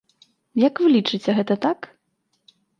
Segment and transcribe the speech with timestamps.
[0.67, 1.79] Як вы лічыце, гэта так?